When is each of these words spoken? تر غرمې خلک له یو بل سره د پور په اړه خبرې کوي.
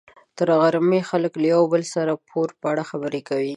تر 0.37 0.47
غرمې 0.61 1.01
خلک 1.09 1.33
له 1.41 1.47
یو 1.55 1.61
بل 1.73 1.83
سره 1.93 2.11
د 2.15 2.19
پور 2.29 2.49
په 2.61 2.65
اړه 2.71 2.83
خبرې 2.91 3.21
کوي. 3.29 3.49